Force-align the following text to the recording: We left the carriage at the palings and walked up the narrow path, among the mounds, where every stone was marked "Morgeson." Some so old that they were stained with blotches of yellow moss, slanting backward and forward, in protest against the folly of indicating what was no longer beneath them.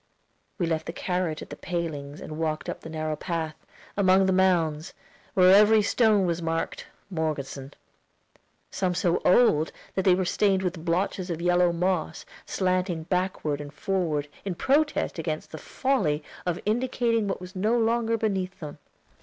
We 0.57 0.65
left 0.65 0.87
the 0.87 0.93
carriage 0.93 1.43
at 1.43 1.51
the 1.51 1.55
palings 1.55 2.21
and 2.21 2.39
walked 2.39 2.67
up 2.69 2.81
the 2.81 2.89
narrow 2.89 3.15
path, 3.15 3.53
among 3.95 4.25
the 4.25 4.33
mounds, 4.33 4.95
where 5.35 5.53
every 5.55 5.83
stone 5.83 6.25
was 6.25 6.41
marked 6.41 6.87
"Morgeson." 7.11 7.75
Some 8.71 8.95
so 8.95 9.19
old 9.23 9.71
that 9.93 10.03
they 10.03 10.15
were 10.15 10.25
stained 10.25 10.63
with 10.63 10.83
blotches 10.83 11.29
of 11.29 11.39
yellow 11.39 11.71
moss, 11.71 12.25
slanting 12.47 13.03
backward 13.03 13.61
and 13.61 13.71
forward, 13.71 14.27
in 14.43 14.55
protest 14.55 15.19
against 15.19 15.51
the 15.51 15.59
folly 15.59 16.23
of 16.47 16.59
indicating 16.65 17.27
what 17.27 17.39
was 17.39 17.55
no 17.55 17.77
longer 17.77 18.17
beneath 18.17 18.59
them. 18.59 18.79